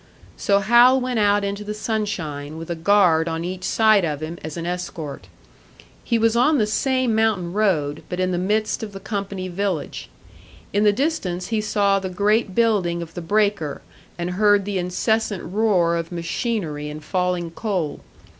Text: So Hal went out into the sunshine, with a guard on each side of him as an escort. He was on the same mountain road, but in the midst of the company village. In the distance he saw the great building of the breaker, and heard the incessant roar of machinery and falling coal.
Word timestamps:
So 0.35 0.61
Hal 0.61 0.99
went 0.99 1.19
out 1.19 1.43
into 1.43 1.63
the 1.63 1.75
sunshine, 1.75 2.57
with 2.57 2.71
a 2.71 2.75
guard 2.75 3.27
on 3.27 3.45
each 3.45 3.63
side 3.63 4.03
of 4.03 4.23
him 4.23 4.39
as 4.43 4.57
an 4.57 4.65
escort. 4.65 5.27
He 6.03 6.17
was 6.17 6.35
on 6.35 6.57
the 6.57 6.65
same 6.65 7.13
mountain 7.13 7.53
road, 7.53 8.01
but 8.09 8.19
in 8.19 8.31
the 8.31 8.39
midst 8.39 8.81
of 8.81 8.93
the 8.93 8.99
company 8.99 9.47
village. 9.47 10.09
In 10.73 10.85
the 10.85 10.91
distance 10.91 11.49
he 11.49 11.61
saw 11.61 11.99
the 11.99 12.09
great 12.09 12.55
building 12.55 13.03
of 13.03 13.13
the 13.13 13.21
breaker, 13.21 13.83
and 14.17 14.31
heard 14.31 14.65
the 14.65 14.79
incessant 14.79 15.43
roar 15.43 15.95
of 15.95 16.11
machinery 16.11 16.89
and 16.89 17.03
falling 17.03 17.51
coal. 17.51 17.99